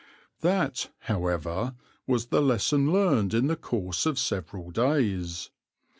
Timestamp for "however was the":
1.01-2.41